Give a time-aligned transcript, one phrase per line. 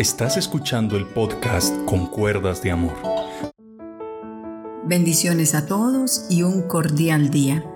[0.00, 2.94] Estás escuchando el podcast Con Cuerdas de Amor.
[4.86, 7.66] Bendiciones a todos y un cordial día.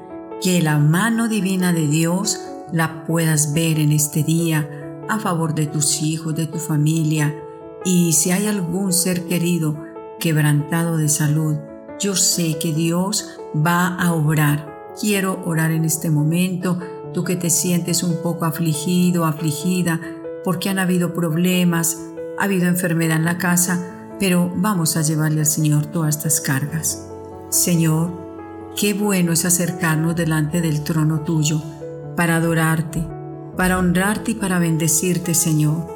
[0.41, 2.41] Que la mano divina de Dios
[2.73, 4.71] la puedas ver en este día
[5.07, 7.39] a favor de tus hijos, de tu familia.
[7.85, 9.85] Y si hay algún ser querido
[10.19, 11.59] quebrantado de salud,
[12.01, 14.95] yo sé que Dios va a obrar.
[14.99, 16.79] Quiero orar en este momento,
[17.13, 20.01] tú que te sientes un poco afligido, afligida,
[20.43, 23.81] porque han habido problemas, ha habido enfermedad en la casa,
[24.19, 27.07] pero vamos a llevarle al Señor todas estas cargas.
[27.51, 28.11] Señor,
[28.77, 31.63] qué bueno es acercarnos delante del trono tuyo
[32.17, 33.07] para adorarte,
[33.57, 35.93] para honrarte y para bendecirte, Señor.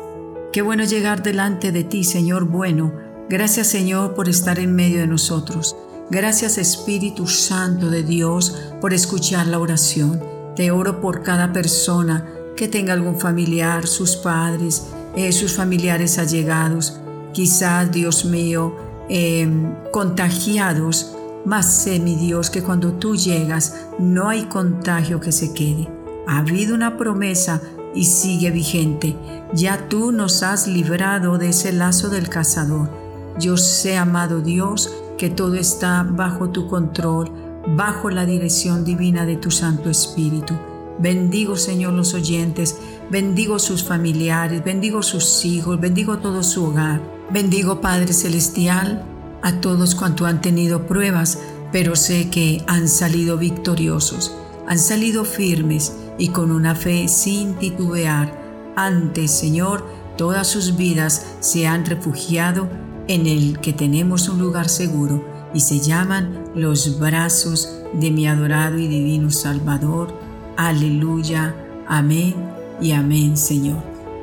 [0.52, 2.92] Qué bueno llegar delante de ti, Señor bueno.
[3.28, 5.76] Gracias, Señor, por estar en medio de nosotros.
[6.10, 10.22] Gracias, Espíritu Santo de Dios, por escuchar la oración.
[10.56, 12.26] Te oro por cada persona
[12.56, 17.00] que tenga algún familiar, sus padres, eh, sus familiares allegados,
[17.32, 18.76] quizás, Dios mío,
[19.08, 21.14] em, contagiados.
[21.44, 25.88] Mas sé, mi Dios, que cuando tú llegas no hay contagio que se quede.
[26.26, 27.62] Ha habido una promesa
[27.94, 29.16] y sigue vigente.
[29.54, 32.90] Ya tú nos has librado de ese lazo del cazador.
[33.38, 37.30] Yo sé, amado Dios, que todo está bajo tu control,
[37.76, 40.54] bajo la dirección divina de tu Santo Espíritu.
[40.98, 42.76] Bendigo, Señor, los oyentes,
[43.08, 47.00] bendigo sus familiares, bendigo sus hijos, bendigo todo su hogar.
[47.30, 49.04] Bendigo, Padre Celestial,
[49.42, 51.38] a todos cuanto han tenido pruebas,
[51.70, 54.34] pero sé que han salido victoriosos,
[54.66, 58.36] han salido firmes y con una fe sin titubear.
[58.74, 62.68] Antes, Señor, todas sus vidas se han refugiado
[63.06, 65.24] en el que tenemos un lugar seguro
[65.54, 70.27] y se llaman los brazos de mi adorado y divino Salvador
[70.58, 71.54] Aleluya,
[71.86, 72.34] amén
[72.80, 73.76] y amén, Señor.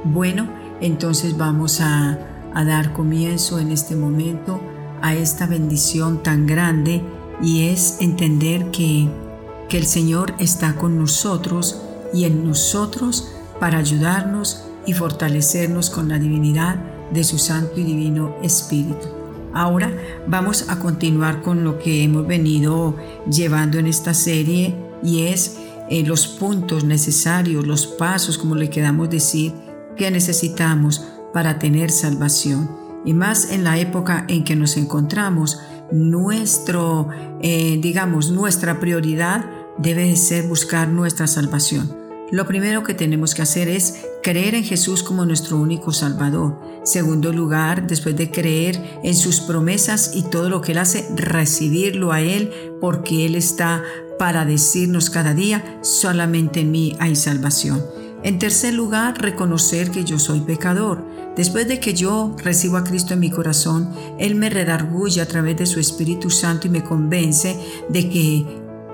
[0.04, 0.50] Bueno,
[0.82, 2.20] entonces vamos a,
[2.54, 4.60] dar comienzo en este momento
[5.02, 7.02] a esta bendición tan grande
[7.42, 9.08] y es entender que,
[9.70, 11.82] que el Señor está con nosotros
[12.14, 13.32] y en nosotros
[13.62, 16.76] para ayudarnos y fortalecernos con la divinidad
[17.14, 19.08] de su Santo y Divino Espíritu.
[19.54, 19.90] Ahora
[20.28, 22.98] vamos a continuar con lo que hemos venido
[23.32, 25.58] llevando en esta serie y es
[25.90, 29.54] eh, los puntos necesarios, los pasos, como le queramos decir,
[29.96, 32.70] que necesitamos para tener salvación.
[33.06, 35.60] Y más en la época en que nos encontramos,
[35.92, 37.10] nuestro,
[37.42, 39.46] eh, digamos, nuestra prioridad
[39.78, 42.06] debe ser buscar nuestra salvación.
[42.32, 46.60] Lo primero que tenemos que hacer es creer en Jesús como nuestro único Salvador.
[46.84, 52.12] Segundo lugar, después de creer en sus promesas y todo lo que Él hace, recibirlo
[52.12, 53.84] a Él porque Él está
[54.18, 57.84] para decirnos cada día, solamente en mí hay salvación.
[58.24, 61.06] En tercer lugar, reconocer que yo soy pecador.
[61.36, 65.58] Después de que yo recibo a Cristo en mi corazón, Él me redarguye a través
[65.58, 67.56] de su Espíritu Santo y me convence
[67.90, 68.46] de que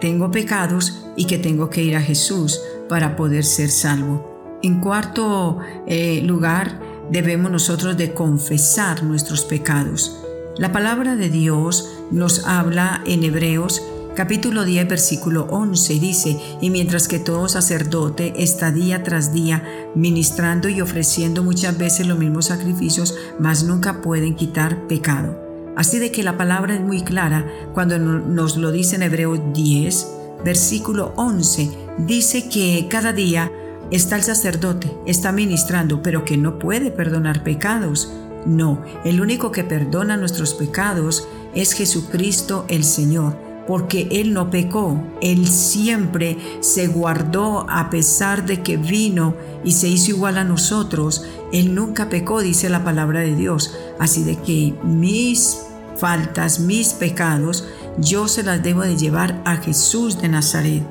[0.01, 4.59] tengo pecados y que tengo que ir a Jesús para poder ser salvo.
[4.63, 6.79] En cuarto eh, lugar,
[7.09, 10.17] debemos nosotros de confesar nuestros pecados.
[10.57, 13.81] La palabra de Dios nos habla en Hebreos
[14.21, 19.63] capítulo 10, versículo 11 dice, y mientras que todo sacerdote está día tras día
[19.95, 25.73] ministrando y ofreciendo muchas veces los mismos sacrificios, mas nunca pueden quitar pecado.
[25.75, 30.07] Así de que la palabra es muy clara cuando nos lo dice en Hebreos 10,
[30.45, 31.71] versículo 11,
[32.05, 33.51] dice que cada día
[33.89, 38.13] está el sacerdote, está ministrando, pero que no puede perdonar pecados.
[38.45, 45.01] No, el único que perdona nuestros pecados es Jesucristo el Señor porque Él no pecó,
[45.21, 49.33] Él siempre se guardó a pesar de que vino
[49.63, 51.23] y se hizo igual a nosotros.
[51.53, 53.73] Él nunca pecó, dice la palabra de Dios.
[53.97, 55.61] Así de que mis
[55.95, 57.65] faltas, mis pecados,
[57.97, 60.83] yo se las debo de llevar a Jesús de Nazaret.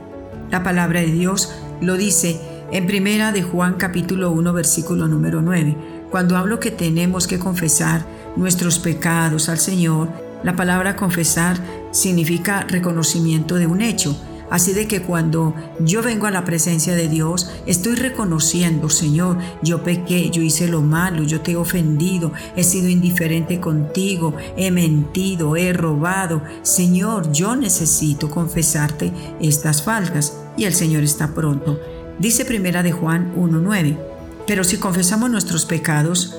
[0.51, 1.53] La palabra de Dios
[1.83, 2.41] lo dice
[2.73, 5.77] en primera de Juan capítulo 1 versículo número 9.
[6.11, 8.07] Cuando hablo que tenemos que confesar
[8.37, 10.09] nuestros pecados al Señor,
[10.43, 11.59] la palabra confesar
[11.91, 14.17] significa reconocimiento de un hecho.
[14.51, 19.85] Así de que cuando yo vengo a la presencia de Dios, estoy reconociendo, Señor, yo
[19.85, 25.55] pequé, yo hice lo malo, yo te he ofendido, he sido indiferente contigo, he mentido,
[25.55, 26.43] he robado.
[26.63, 31.79] Señor, yo necesito confesarte estas faltas y el Señor está pronto.
[32.19, 33.97] Dice primera de Juan 1.9,
[34.49, 36.35] pero si confesamos nuestros pecados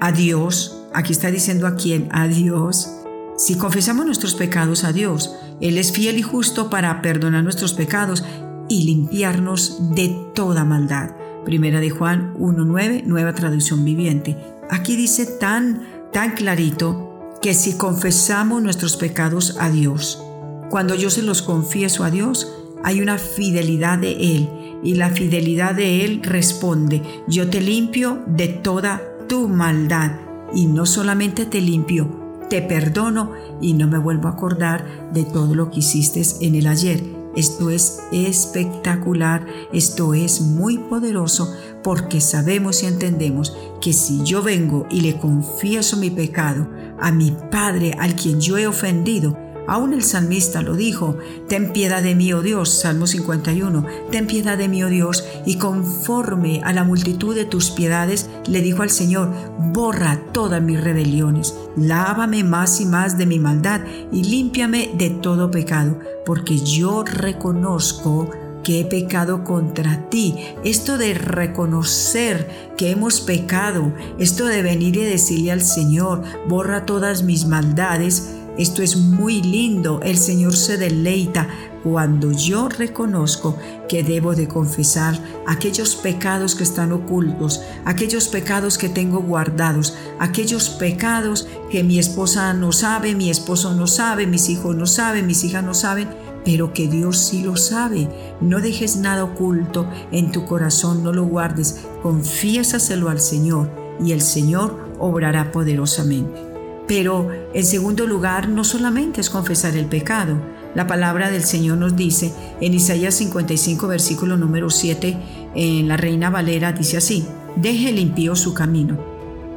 [0.00, 2.99] a Dios, aquí está diciendo a quién, a Dios,
[3.40, 8.22] si confesamos nuestros pecados a Dios, Él es fiel y justo para perdonar nuestros pecados
[8.68, 11.12] y limpiarnos de toda maldad.
[11.46, 14.36] Primera de Juan 1.9, nueva traducción viviente.
[14.68, 20.22] aquí dice tan, tan clarito que si confesamos nuestros pecados a Dios,
[20.68, 22.52] cuando yo se los confieso a Dios,
[22.84, 24.50] hay una fidelidad de Él
[24.84, 29.00] y la fidelidad de Él responde, yo te limpio de toda
[29.30, 30.12] tu maldad
[30.54, 32.19] y no solamente te limpio,
[32.50, 33.32] te perdono
[33.62, 37.02] y no me vuelvo a acordar de todo lo que hiciste en el ayer.
[37.36, 41.54] Esto es espectacular, esto es muy poderoso
[41.84, 46.68] porque sabemos y entendemos que si yo vengo y le confieso mi pecado
[47.00, 49.38] a mi Padre al quien yo he ofendido,
[49.70, 54.58] Aún el salmista lo dijo, Ten piedad de mí, oh Dios, Salmo 51, Ten piedad
[54.58, 58.90] de mí, oh Dios, y conforme a la multitud de tus piedades, le dijo al
[58.90, 59.32] Señor,
[59.72, 65.52] Borra todas mis rebeliones, lávame más y más de mi maldad, y límpiame de todo
[65.52, 68.28] pecado, porque yo reconozco
[68.64, 70.34] que he pecado contra ti.
[70.64, 77.22] Esto de reconocer que hemos pecado, esto de venir y decirle al Señor, borra todas
[77.22, 81.48] mis maldades, esto es muy lindo, el Señor se deleita
[81.82, 83.56] cuando yo reconozco
[83.88, 90.68] que debo de confesar aquellos pecados que están ocultos, aquellos pecados que tengo guardados, aquellos
[90.68, 95.42] pecados que mi esposa no sabe, mi esposo no sabe, mis hijos no saben, mis
[95.42, 96.08] hijas no saben,
[96.44, 98.10] pero que Dios sí lo sabe.
[98.42, 103.70] No dejes nada oculto en tu corazón, no lo guardes, confiésaselo al Señor
[104.04, 106.49] y el Señor obrará poderosamente.
[106.90, 110.42] Pero en segundo lugar, no solamente es confesar el pecado.
[110.74, 115.16] La palabra del Señor nos dice en Isaías 55, versículo número 7,
[115.54, 118.98] en la Reina Valera, dice así, deje el impío su camino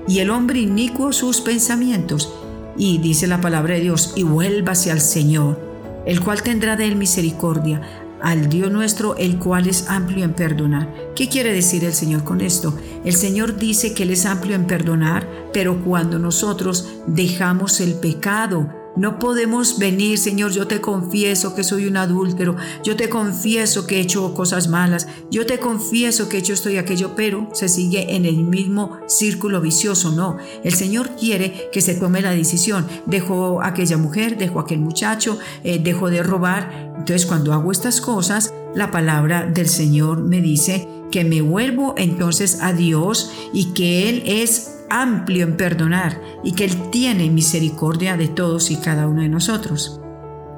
[0.08, 2.32] y el hombre inicuo sus pensamientos.
[2.78, 5.60] Y dice la palabra de Dios, y vuélvase al Señor,
[6.06, 7.82] el cual tendrá de él misericordia,
[8.24, 11.14] al Dios nuestro, el cual es amplio en perdonar.
[11.16, 12.76] ¿Qué quiere decir el Señor con esto?
[13.04, 18.83] El Señor dice que Él es amplio en perdonar, pero cuando nosotros dejamos el pecado,
[18.96, 23.98] no podemos venir, Señor, yo te confieso que soy un adúltero, yo te confieso que
[23.98, 27.70] he hecho cosas malas, yo te confieso que he hecho esto y aquello, pero se
[27.70, 30.38] sigue en el mismo círculo vicioso, no.
[30.64, 32.86] El Señor quiere que se tome la decisión.
[33.06, 36.94] Dejó aquella mujer, dejó aquel muchacho, eh, dejó de robar.
[36.98, 42.60] Entonces, cuando hago estas cosas, la palabra del Señor me dice que me vuelvo entonces
[42.62, 48.28] a Dios y que Él es amplio en perdonar y que Él tiene misericordia de
[48.28, 50.00] todos y cada uno de nosotros.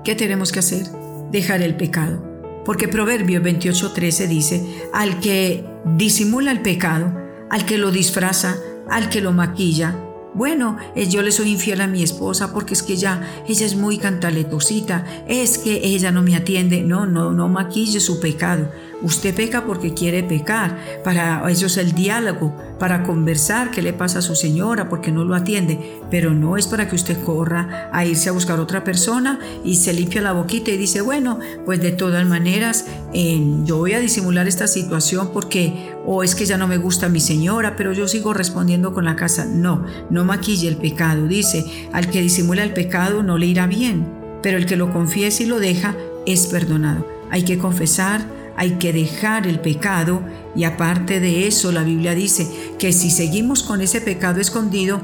[0.03, 0.85] ¿Qué tenemos que hacer?
[1.31, 2.21] Dejar el pecado.
[2.65, 5.65] Porque Proverbio 28:13 dice, al que
[5.95, 7.13] disimula el pecado,
[7.49, 8.57] al que lo disfraza,
[8.89, 9.95] al que lo maquilla,
[10.35, 13.77] bueno, eh, yo le soy infiel a mi esposa porque es que ella, ella es
[13.77, 16.81] muy cantaletosita, es que ella no me atiende.
[16.81, 18.69] No, no, no maquille su pecado.
[19.05, 20.79] Usted peca porque quiere pecar.
[21.03, 25.23] Para eso es el diálogo, para conversar qué le pasa a su señora porque no
[25.23, 25.99] lo atiende.
[26.09, 29.93] Pero no es para que usted corra a irse a buscar otra persona y se
[29.93, 34.65] limpia la boquita y dice, bueno, pues de todas maneras yo voy a disimular esta
[34.65, 38.91] situación porque o es que ya no me gusta mi señora, pero yo sigo respondiendo
[38.91, 39.45] con la casa.
[39.45, 41.27] No, no maquille el pecado.
[41.27, 44.07] Dice, al que disimula el pecado no le irá bien,
[44.41, 47.07] pero el que lo confiesa y lo deja es perdonado.
[47.29, 48.25] Hay que confesar,
[48.57, 50.21] hay que dejar el pecado
[50.55, 52.47] y aparte de eso la Biblia dice
[52.79, 55.01] que si seguimos con ese pecado escondido,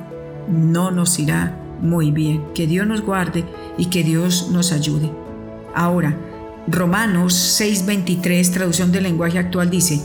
[0.49, 2.43] no nos irá muy bien.
[2.53, 3.43] Que Dios nos guarde
[3.77, 5.11] y que Dios nos ayude.
[5.75, 6.15] Ahora,
[6.67, 10.01] Romanos 6:23, traducción del lenguaje actual, dice,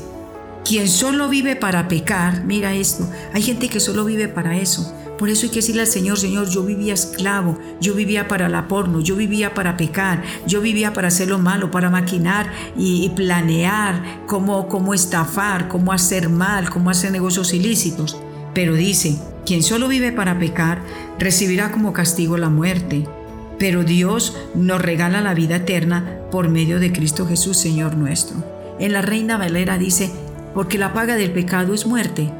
[0.64, 4.92] quien solo vive para pecar, mira esto, hay gente que solo vive para eso.
[5.18, 8.68] Por eso hay que decirle al Señor, Señor, yo vivía esclavo, yo vivía para la
[8.68, 14.02] porno, yo vivía para pecar, yo vivía para hacer lo malo, para maquinar y, planear
[14.26, 18.20] cómo, cómo estafar, cómo hacer mal, cómo hacer negocios ilícitos.
[18.52, 20.82] Pero dice, quien solo vive para pecar,
[21.18, 23.06] recibirá como castigo la muerte.
[23.58, 28.36] Pero Dios nos regala la vida eterna por medio de Cristo Jesús, Señor nuestro.
[28.78, 30.10] En la Reina Valera dice,
[30.52, 32.30] porque la paga del pecado es muerte,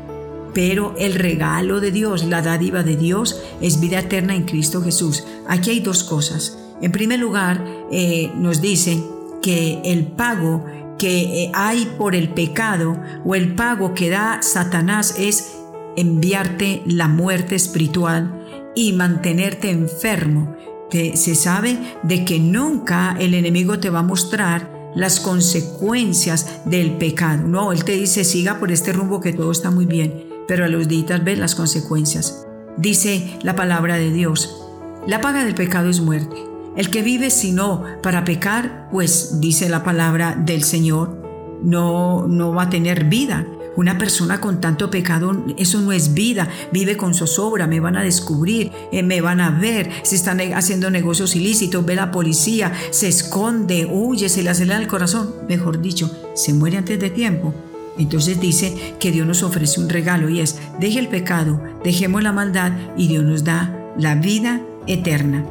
[0.57, 5.23] pero el regalo de Dios, la dádiva de Dios, es vida eterna en Cristo Jesús.
[5.47, 6.57] Aquí hay dos cosas.
[6.81, 8.99] En primer lugar, eh, nos dice
[9.43, 10.65] que el pago
[10.99, 15.59] que eh, hay por el pecado o el pago que da Satanás es
[15.95, 20.57] enviarte la muerte espiritual y mantenerte enfermo.
[20.91, 27.47] se sabe de que nunca el enemigo te va a mostrar las consecuencias del pecado.
[27.47, 30.69] No, Él te dice, siga por este rumbo que todo está muy bien, pero a
[30.69, 32.47] los días ves las consecuencias.
[32.77, 34.63] Dice la palabra de Dios,
[35.07, 36.37] la paga del pecado es muerte.
[36.77, 41.17] El que vive sino para pecar, pues dice la palabra del Señor,
[41.63, 43.47] no, no va a tener vida.
[43.77, 48.03] Una persona con tanto pecado, eso no es vida, vive con zozobra, me van a
[48.03, 53.09] descubrir, eh, me van a ver, si están haciendo negocios ilícitos, ve la policía, se
[53.09, 57.55] esconde, huye, se le acelera el corazón, mejor dicho, se muere antes de tiempo.
[57.99, 62.33] Entonces dice que Dios nos ofrece un regalo y es, deje el pecado, dejemos la
[62.33, 65.45] maldad y Dios nos da la vida eterna.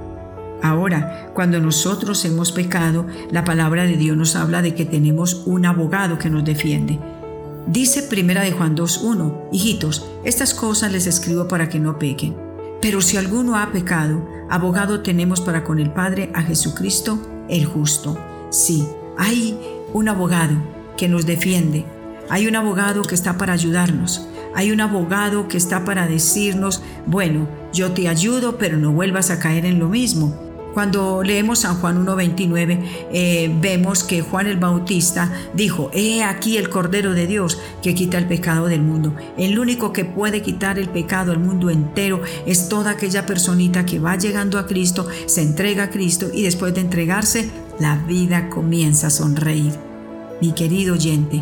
[0.61, 5.65] Ahora, cuando nosotros hemos pecado, la palabra de Dios nos habla de que tenemos un
[5.65, 6.99] abogado que nos defiende.
[7.67, 12.35] Dice primera de Juan 2.1, hijitos, estas cosas les escribo para que no pequen.
[12.81, 18.17] Pero si alguno ha pecado, abogado tenemos para con el Padre a Jesucristo el justo.
[18.51, 18.87] Sí,
[19.17, 19.57] hay
[19.93, 20.55] un abogado
[20.97, 21.85] que nos defiende,
[22.29, 27.47] hay un abogado que está para ayudarnos, hay un abogado que está para decirnos, bueno,
[27.73, 30.45] yo te ayudo, pero no vuelvas a caer en lo mismo.
[30.75, 32.79] Cuando leemos San Juan 1.29,
[33.13, 38.17] eh, vemos que Juan el Bautista dijo, he aquí el Cordero de Dios que quita
[38.17, 39.15] el pecado del mundo.
[39.37, 43.99] El único que puede quitar el pecado al mundo entero es toda aquella personita que
[43.99, 49.07] va llegando a Cristo, se entrega a Cristo y después de entregarse, la vida comienza
[49.07, 49.71] a sonreír.
[50.41, 51.41] Mi querido oyente,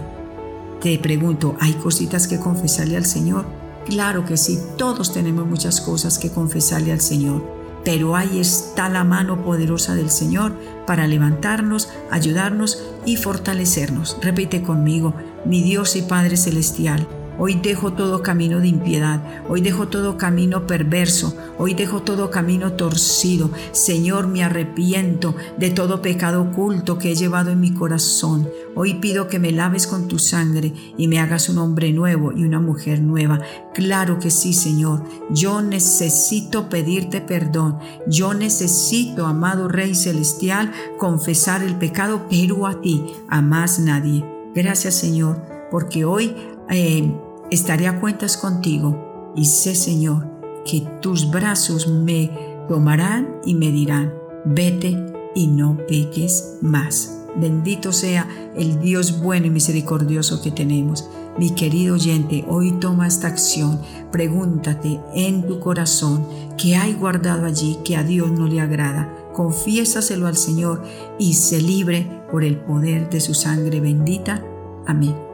[0.84, 3.46] te pregunto, ¿hay cositas que confesarle al Señor?
[3.88, 9.04] Claro que sí, todos tenemos muchas cosas que confesarle al Señor pero ahí está la
[9.04, 10.54] mano poderosa del Señor
[10.88, 14.18] para levantarnos, ayudarnos y fortalecernos.
[14.22, 15.14] Repite conmigo,
[15.46, 17.08] mi Dios y Padre Celestial
[17.40, 22.74] Hoy dejo todo camino de impiedad, hoy dejo todo camino perverso, hoy dejo todo camino
[22.74, 23.50] torcido.
[23.72, 28.48] Señor, me arrepiento de todo pecado oculto que he llevado en mi corazón.
[28.76, 32.44] Hoy pido que me laves con tu sangre y me hagas un hombre nuevo y
[32.44, 33.42] una mujer nueva.
[33.74, 35.04] Claro que sí, Señor.
[35.32, 37.80] Yo necesito pedirte perdón.
[38.08, 44.24] Yo necesito, amado Rey Celestial, confesar el pecado, pero a ti, a más nadie.
[44.54, 46.36] Gracias, Señor, porque hoy
[46.70, 47.12] eh,
[47.52, 50.28] estaré a cuentas contigo y sé, Señor,
[50.66, 52.32] que tus brazos me
[52.68, 54.14] tomarán y me dirán,
[54.46, 57.20] vete y no peques más.
[57.36, 61.10] Bendito sea el Dios bueno y misericordioso que tenemos.
[61.38, 63.82] Mi querido oyente, hoy toma esta acción.
[64.12, 66.28] Pregúntate en tu corazón
[66.58, 69.12] qué hay guardado allí que a Dios no le agrada.
[69.34, 70.84] Confiésaselo al Señor
[71.18, 74.44] y se libre por el poder de su sangre bendita.
[74.86, 75.33] Amén.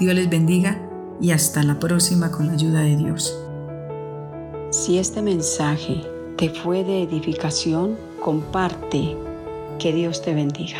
[0.00, 0.80] Dios les bendiga
[1.20, 3.38] y hasta la próxima con la ayuda de Dios.
[4.70, 6.02] Si este mensaje
[6.36, 9.16] te fue de edificación, comparte.
[9.78, 10.78] Que Dios te bendiga.